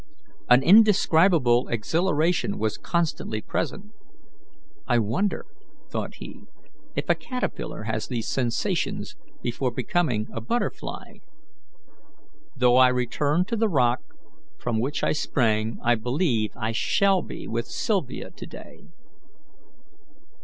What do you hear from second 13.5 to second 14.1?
the rock